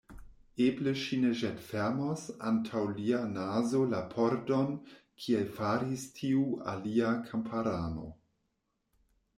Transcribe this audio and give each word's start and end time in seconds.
Eble 0.67 0.93
ŝi 1.01 1.17
ne 1.25 1.33
ĵetfermos 1.41 2.23
antaŭ 2.51 2.81
lia 2.95 3.19
nazo 3.35 3.83
la 3.93 4.01
pordon, 4.15 4.73
kiel 5.25 5.47
faris 5.61 6.09
tiu 6.19 6.51
alia 6.75 7.15
kamparano. 7.31 8.11